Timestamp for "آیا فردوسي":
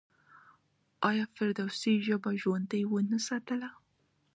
1.09-1.93